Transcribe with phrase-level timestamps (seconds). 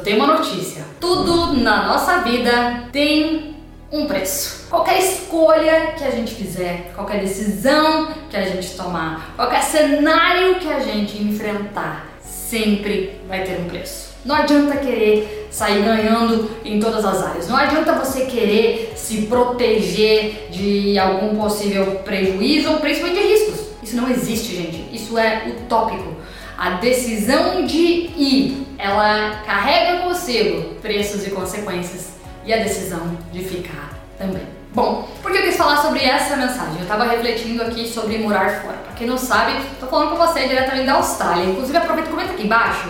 [0.00, 0.82] eu tenho uma notícia.
[0.98, 3.56] Tudo na nossa vida tem
[3.92, 4.66] um preço.
[4.70, 10.72] Qualquer escolha que a gente fizer, qualquer decisão que a gente tomar, qualquer cenário que
[10.72, 14.10] a gente enfrentar, sempre vai ter um preço.
[14.24, 17.48] Não adianta querer sair ganhando em todas as áreas.
[17.48, 23.66] Não adianta você querer se proteger de algum possível prejuízo ou principalmente de riscos.
[23.82, 24.84] Isso não existe, gente.
[24.92, 26.16] Isso é utópico.
[26.56, 32.10] A decisão de ir, ela carrega consigo preços e consequências.
[32.44, 34.42] E a decisão de ficar também.
[34.72, 36.76] Bom, por que eu quis falar sobre essa mensagem?
[36.76, 38.78] Eu estava refletindo aqui sobre morar fora.
[38.78, 41.44] Para quem não sabe, estou falando com você diretamente da Austrália.
[41.44, 42.88] Inclusive, aproveita e comenta aqui embaixo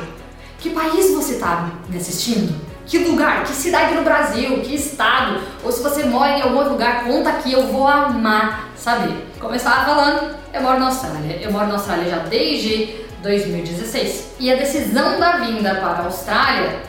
[0.59, 2.55] que país você está me assistindo.
[2.87, 7.05] Que lugar, que cidade no Brasil, que estado, ou se você mora em algum lugar,
[7.05, 9.27] conta aqui, eu vou amar saber.
[9.55, 11.39] Estava falando, eu moro na Austrália.
[11.41, 14.37] Eu moro na Austrália já desde 2016.
[14.39, 16.81] E a decisão da vinda para a Austrália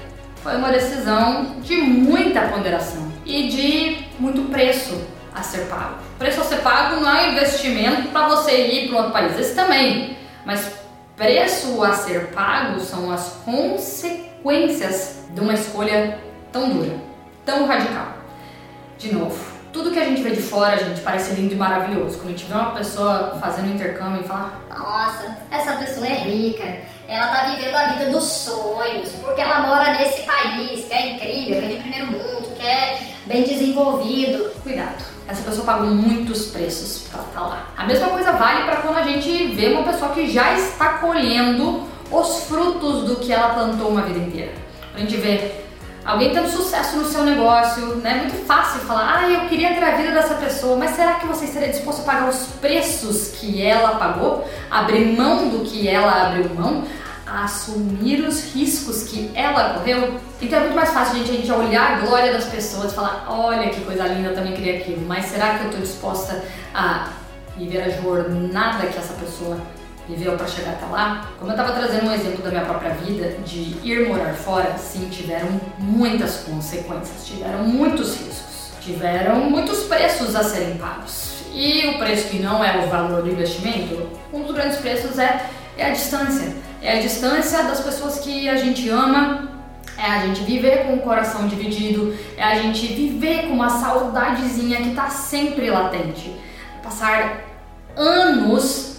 [0.41, 4.99] foi uma decisão de muita ponderação e de muito preço
[5.33, 5.95] a ser pago.
[6.17, 10.17] Preço a ser pago não é investimento para você ir para outro país, esse também,
[10.45, 10.73] mas
[11.15, 16.19] preço a ser pago são as consequências de uma escolha
[16.51, 16.95] tão dura,
[17.45, 18.17] tão radical.
[18.97, 22.17] De novo, tudo que a gente vê de fora, gente, parece lindo e maravilhoso.
[22.17, 26.77] Quando a gente vê uma pessoa fazendo intercâmbio e fala: Nossa, essa pessoa é rica,
[27.07, 31.59] ela tá vivendo a vida dos sonhos, porque ela mora nesse país que é incrível,
[31.59, 34.51] que é de primeiro mundo, que é bem desenvolvido.
[34.61, 37.67] Cuidado, essa pessoa pagou muitos preços para estar tá lá.
[37.77, 41.87] A mesma coisa vale para quando a gente vê uma pessoa que já está colhendo
[42.11, 44.53] os frutos do que ela plantou uma vida inteira.
[44.93, 45.60] A gente vê
[46.05, 48.11] alguém tendo sucesso no seu negócio, né?
[48.11, 51.27] É muito fácil falar, ah, eu queria ter a vida dessa pessoa, mas será que
[51.27, 54.47] você estaria disposto a pagar os preços que ela pagou?
[54.69, 56.83] Abrir mão do que ela abriu mão?
[57.25, 60.19] assumir os riscos que ela correu.
[60.41, 63.25] Então é muito mais fácil gente, a gente olhar a glória das pessoas e falar:
[63.29, 67.07] olha que coisa linda, eu também queria aquilo, mas será que eu estou disposta a
[67.55, 69.57] viver a jornada que essa pessoa
[70.07, 71.29] viveu para chegar até lá?
[71.39, 75.09] Como eu estava trazendo um exemplo da minha própria vida, de ir morar fora, sim,
[75.09, 75.47] tiveram
[75.77, 81.31] muitas consequências, tiveram muitos riscos, tiveram muitos preços a serem pagos.
[81.53, 85.45] E o preço que não é o valor do investimento, um dos grandes preços é,
[85.77, 89.49] é a distância é a distância das pessoas que a gente ama,
[89.97, 94.77] é a gente viver com o coração dividido, é a gente viver com uma saudadezinha
[94.77, 96.35] que está sempre latente.
[96.81, 97.41] Passar
[97.95, 98.90] anos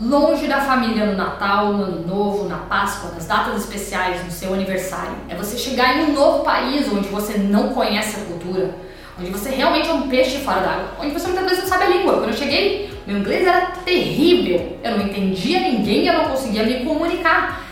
[0.00, 4.52] longe da família no Natal, no Ano Novo, na Páscoa, nas datas especiais, no seu
[4.52, 5.14] aniversário.
[5.28, 8.74] É você chegar em um novo país onde você não conhece a cultura,
[9.18, 11.88] onde você realmente é um peixe fora d'água, onde você muitas vezes não sabe a
[11.88, 12.14] língua.
[12.14, 16.84] Quando eu cheguei, meu inglês era terrível, eu não entendia ninguém, eu não conseguia me
[16.84, 17.62] comunicar.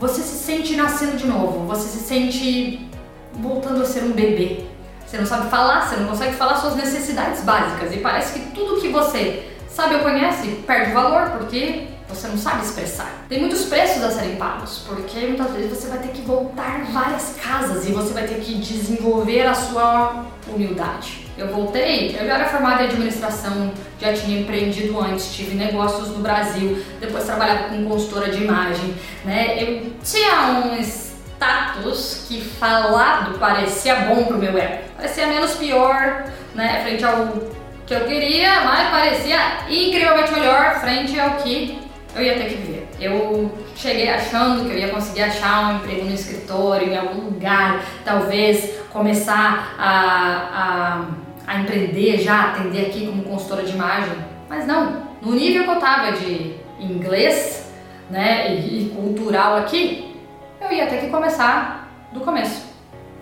[0.00, 2.90] Você se sente nascendo de novo, você se sente
[3.34, 4.64] voltando a ser um bebê.
[5.06, 8.80] Você não sabe falar, você não consegue falar suas necessidades básicas e parece que tudo
[8.80, 13.24] que você sabe ou conhece perde valor porque você não sabe expressar.
[13.28, 17.36] Tem muitos preços a serem pagos, porque muitas vezes você vai ter que voltar várias
[17.42, 21.26] casas e você vai ter que desenvolver a sua humildade.
[21.38, 26.18] Eu voltei, eu já era formada em administração, já tinha empreendido antes, tive negócios no
[26.18, 28.94] Brasil, depois trabalhava com consultora de imagem,
[29.24, 29.62] né?
[29.62, 36.82] Eu tinha um status que falado parecia bom pro meu ego, parecia menos pior, né,
[36.84, 37.61] frente ao
[37.92, 39.38] que eu queria, mas parecia
[39.68, 41.78] incrivelmente melhor frente ao que
[42.14, 42.88] eu ia ter que viver.
[42.98, 47.84] Eu cheguei achando que eu ia conseguir achar um emprego no escritório, em algum lugar,
[48.02, 51.04] talvez começar a,
[51.46, 54.14] a, a empreender já, atender aqui como consultora de imagem.
[54.48, 57.72] Mas não, no nível que eu tava de inglês
[58.08, 60.16] né, e, e cultural aqui,
[60.60, 62.72] eu ia ter que começar do começo.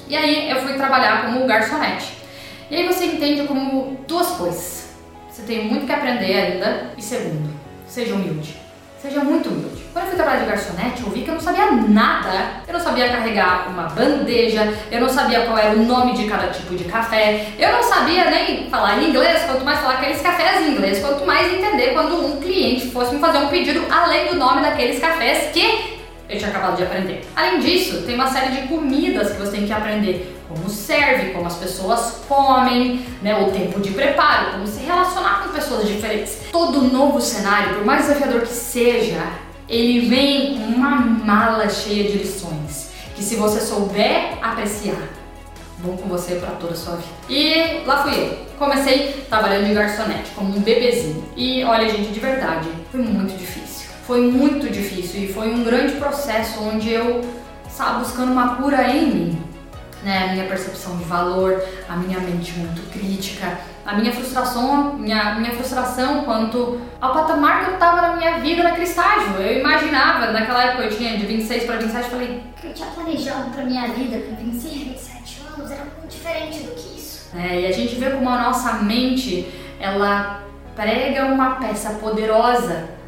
[0.06, 2.19] E aí eu fui trabalhar como garçonete.
[2.70, 4.90] E aí você entende como duas coisas.
[5.28, 6.92] Você tem muito que aprender ainda.
[6.96, 7.50] E segundo,
[7.86, 8.56] seja humilde.
[9.02, 9.82] Seja muito humilde.
[9.92, 12.62] Quando eu fui trabalhar de garçonete, eu vi que eu não sabia nada.
[12.68, 16.48] Eu não sabia carregar uma bandeja, eu não sabia qual era o nome de cada
[16.48, 20.72] tipo de café, eu não sabia nem falar inglês, quanto mais falar aqueles cafés em
[20.72, 24.60] inglês, quanto mais entender quando um cliente fosse me fazer um pedido além do nome
[24.60, 25.99] daqueles cafés que
[26.30, 27.26] eu tinha acabado de aprender.
[27.34, 30.40] Além disso, tem uma série de comidas que você tem que aprender.
[30.48, 35.52] Como serve, como as pessoas comem, né, o tempo de preparo, como se relacionar com
[35.52, 36.38] pessoas diferentes.
[36.52, 39.22] Todo novo cenário, por mais desafiador que seja,
[39.68, 42.90] ele vem com uma mala cheia de lições.
[43.16, 45.02] Que se você souber apreciar,
[45.78, 47.08] vão com você para toda a sua vida.
[47.28, 48.50] E lá fui eu.
[48.58, 51.24] Comecei trabalhando de garçonete, como um bebezinho.
[51.36, 53.69] E olha, gente, de verdade, foi muito difícil
[54.10, 57.20] foi muito difícil e foi um grande processo onde eu
[57.68, 59.42] estava buscando uma cura em mim.
[60.02, 65.34] Né, a minha percepção de valor, a minha mente muito crítica, a minha frustração, minha,
[65.36, 69.36] minha frustração quanto ao patamar que eu estava na minha vida naquele estágio.
[69.36, 72.88] Eu imaginava, naquela época eu tinha de 26 para 27, eu falei, que eu tinha
[72.88, 77.28] planejado para minha vida com 26, 27 anos era muito diferente do que isso.
[77.36, 79.48] É, e a gente vê como a nossa mente,
[79.78, 80.42] ela
[80.74, 82.98] prega uma peça poderosa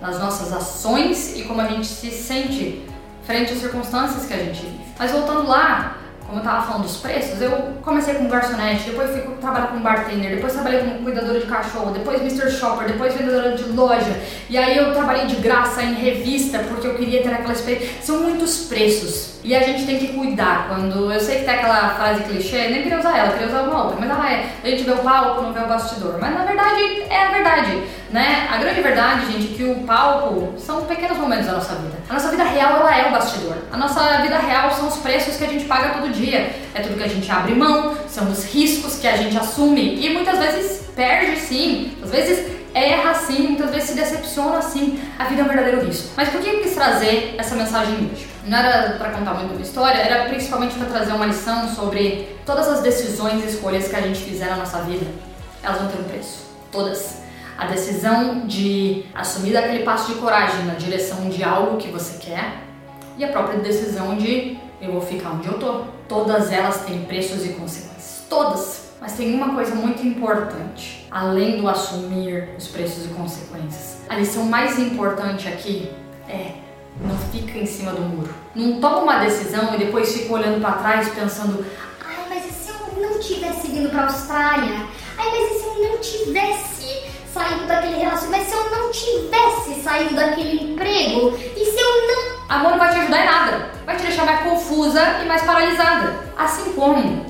[0.00, 2.86] nas nossas ações e como a gente se sente
[3.24, 4.80] frente às circunstâncias que a gente vive.
[4.98, 5.96] Mas voltando lá,
[6.30, 7.50] como eu tava falando dos preços, eu
[7.82, 12.20] comecei como garçonete, depois fui trabalhar como bartender, depois trabalhei como cuidadora de cachorro, depois
[12.20, 12.48] Mr.
[12.48, 14.16] Shopper, depois vendedora de loja.
[14.48, 18.00] E aí eu trabalhei de graça em revista porque eu queria ter aquela experiência.
[18.00, 19.40] São muitos preços.
[19.42, 21.12] E a gente tem que cuidar quando.
[21.12, 23.96] Eu sei que tem aquela frase clichê, nem queria usar ela, queria usar uma outra,
[23.98, 24.50] mas ela é.
[24.62, 26.18] A gente vê o palco, não vê o bastidor.
[26.20, 28.48] Mas na verdade é a verdade, né?
[28.50, 31.96] A grande verdade, gente, é que o palco são pequenos momentos da nossa vida.
[32.08, 33.56] A nossa vida real, ela é o bastidor.
[33.72, 36.54] A nossa vida real são os preços que a gente paga todo dia.
[36.74, 40.10] É tudo que a gente abre mão, são os riscos que a gente assume e
[40.12, 41.96] muitas vezes perde sim.
[42.02, 45.00] Às vezes erra sim, muitas vezes se decepciona sim.
[45.18, 46.08] A vida é um verdadeiro risco.
[46.16, 48.28] Mas por que eu quis trazer essa mensagem hoje?
[48.44, 52.66] Não era para contar muito uma história, era principalmente para trazer uma lição sobre todas
[52.68, 55.06] as decisões e escolhas que a gente fizer na nossa vida.
[55.62, 56.50] Elas vão ter um preço.
[56.72, 57.19] Todas.
[57.60, 62.62] A decisão de assumir aquele passo de coragem na direção de algo que você quer
[63.18, 65.82] e a própria decisão de eu vou ficar onde eu tô.
[66.08, 68.24] Todas elas têm preços e consequências.
[68.30, 68.92] Todas.
[68.98, 73.98] Mas tem uma coisa muito importante, além do assumir os preços e consequências.
[74.08, 75.90] A lição mais importante aqui
[76.30, 76.52] é
[76.98, 78.34] não fica em cima do muro.
[78.54, 81.62] Não toma uma decisão e depois fica olhando para trás pensando:
[82.02, 84.86] ai, mas e se eu não tivesse vindo para Austrália?
[85.18, 86.79] Ai, mas e se eu não tivesse
[87.50, 88.30] saído daquele relacionamento?
[88.30, 91.36] Mas se eu não tivesse saído daquele emprego?
[91.56, 92.40] E se eu não.
[92.48, 93.70] Amor não vai te ajudar em nada.
[93.84, 96.24] Vai te deixar mais confusa e mais paralisada.
[96.36, 97.26] Assim como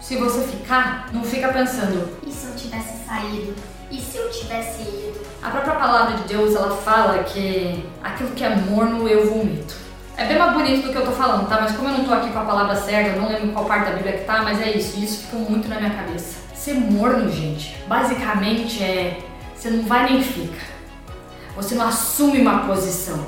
[0.00, 3.54] se você ficar, não fica pensando: e se eu tivesse saído?
[3.90, 5.20] E se eu tivesse ido?
[5.42, 9.74] A própria palavra de Deus ela fala que aquilo que é morno eu vomito.
[10.16, 11.60] É bem mais bonito do que eu tô falando, tá?
[11.60, 13.86] Mas como eu não tô aqui com a palavra certa, eu não lembro qual parte
[13.90, 16.38] da Bíblia que tá, mas é isso, isso fica muito na minha cabeça.
[16.54, 19.18] Ser morno, gente, basicamente é
[19.62, 20.60] você não vai nem fica.
[21.54, 23.24] Você não assume uma posição.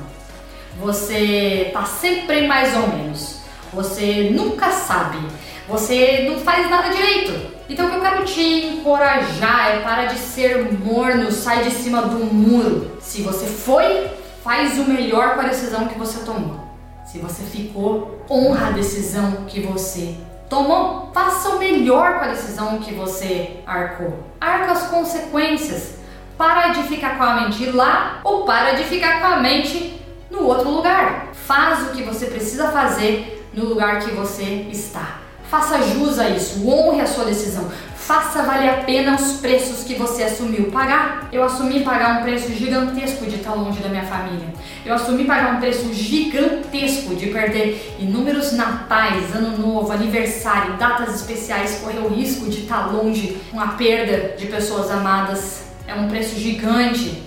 [0.81, 3.39] Você tá sempre mais ou menos.
[3.73, 5.19] Você nunca sabe
[5.67, 7.55] você não faz nada direito.
[7.69, 12.03] Então o que eu quero te encorajar é para de ser morno, sai de cima
[12.03, 12.99] do muro.
[13.01, 14.11] Se você foi,
[14.43, 16.61] faz o melhor com a decisão que você tomou.
[17.07, 20.17] Se você ficou, honra a decisão que você
[20.51, 21.11] tomou.
[21.15, 24.19] Faça o melhor com a decisão que você arcou.
[24.39, 25.94] Arca as consequências.
[26.37, 30.01] Para de ficar com a mente lá ou para de ficar com a mente
[30.31, 31.29] no outro lugar.
[31.33, 35.21] Faz o que você precisa fazer no lugar que você está.
[35.49, 37.71] Faça jus a isso, honre a sua decisão.
[37.97, 41.29] Faça valer a pena os preços que você assumiu pagar.
[41.33, 44.53] Eu assumi pagar um preço gigantesco de estar longe da minha família.
[44.85, 51.79] Eu assumi pagar um preço gigantesco de perder inúmeros natais, ano novo, aniversário, datas especiais,
[51.83, 55.74] correr o risco de estar longe com a perda de pessoas amadas.
[55.87, 57.23] É um preço gigante,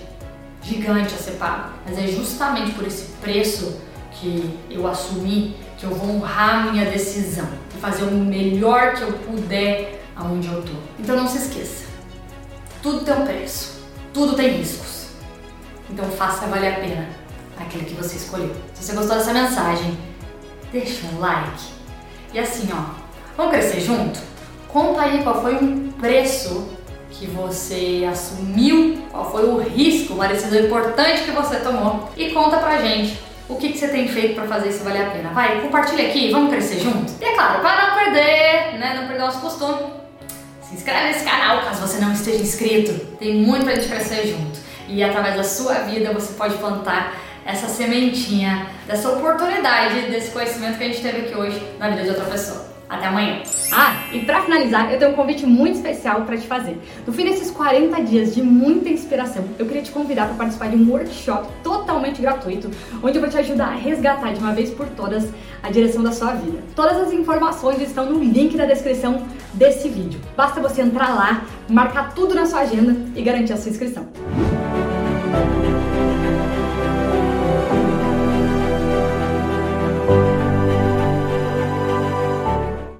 [0.62, 1.70] gigante a ser pago.
[1.86, 3.80] Mas é justamente por esse preço
[4.12, 9.12] que eu assumi que eu vou honrar minha decisão e fazer o melhor que eu
[9.12, 10.72] puder aonde eu tô.
[10.98, 11.84] Então não se esqueça,
[12.82, 13.80] tudo tem um preço,
[14.12, 15.06] tudo tem riscos.
[15.88, 17.08] Então faça valer a pena
[17.58, 18.54] aquilo que você escolheu.
[18.74, 19.96] Se você gostou dessa mensagem,
[20.72, 21.62] deixa um like.
[22.34, 22.94] E assim, ó,
[23.36, 24.18] vamos crescer junto?
[24.66, 26.68] Conta aí qual foi um preço
[27.10, 32.58] que você assumiu, qual foi o risco, uma decisão importante que você tomou e conta
[32.58, 35.30] pra gente o que, que você tem feito para fazer isso valer a pena.
[35.30, 37.14] Vai, compartilha aqui, vamos crescer juntos?
[37.20, 39.90] E é claro, para não perder, né, não perder nosso costume,
[40.62, 42.92] se inscreve nesse canal caso você não esteja inscrito.
[43.16, 44.58] Tem muito pra gente crescer junto.
[44.86, 50.84] E através da sua vida você pode plantar essa sementinha, dessa oportunidade, desse conhecimento que
[50.84, 52.66] a gente teve aqui hoje na vida de outra pessoa.
[52.88, 53.42] Até amanhã.
[53.72, 56.78] Ah, e para finalizar, eu tenho um convite muito especial para te fazer.
[57.06, 60.76] No fim desses 40 dias de muita inspiração, eu queria te convidar para participar de
[60.76, 62.70] um workshop totalmente gratuito,
[63.02, 65.28] onde eu vou te ajudar a resgatar de uma vez por todas
[65.62, 66.62] a direção da sua vida.
[66.74, 70.20] Todas as informações estão no link da descrição desse vídeo.
[70.36, 74.08] Basta você entrar lá, marcar tudo na sua agenda e garantir a sua inscrição.